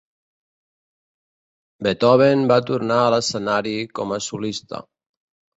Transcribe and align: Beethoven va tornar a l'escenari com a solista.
Beethoven 1.87 2.43
va 2.53 2.59
tornar 2.71 2.97
a 3.03 3.13
l'escenari 3.17 3.77
com 4.01 4.17
a 4.17 4.21
solista. 4.31 4.85